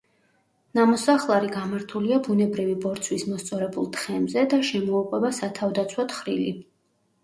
[0.79, 6.55] ნამოსახლარი გამართულია ბუნებრივი ბორცვის მოსწორებულ თხემზე და შემოუყვება სათავდაცვო თხრილი.